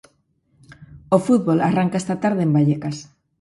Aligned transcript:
O 1.15 1.17
fútbol 1.25 1.59
arranca 1.61 2.01
esta 2.01 2.15
tarde 2.23 2.41
en 2.43 2.53
Vallecas. 2.55 2.97